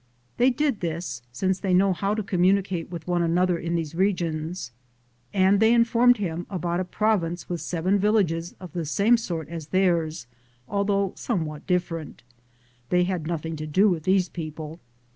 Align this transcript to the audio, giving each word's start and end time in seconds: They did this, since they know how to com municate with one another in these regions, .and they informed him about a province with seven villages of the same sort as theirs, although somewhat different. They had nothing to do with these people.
They 0.37 0.49
did 0.49 0.79
this, 0.79 1.21
since 1.31 1.59
they 1.59 1.75
know 1.75 1.93
how 1.93 2.15
to 2.15 2.23
com 2.23 2.39
municate 2.41 2.89
with 2.89 3.07
one 3.07 3.21
another 3.21 3.55
in 3.59 3.75
these 3.75 3.93
regions, 3.93 4.71
.and 5.31 5.59
they 5.59 5.71
informed 5.75 6.17
him 6.17 6.47
about 6.49 6.79
a 6.79 6.83
province 6.83 7.47
with 7.47 7.61
seven 7.61 7.99
villages 7.99 8.55
of 8.59 8.73
the 8.73 8.85
same 8.85 9.15
sort 9.15 9.47
as 9.49 9.67
theirs, 9.67 10.25
although 10.67 11.13
somewhat 11.15 11.67
different. 11.67 12.23
They 12.89 13.03
had 13.03 13.27
nothing 13.27 13.55
to 13.57 13.67
do 13.67 13.89
with 13.89 14.01
these 14.01 14.27
people. 14.27 14.79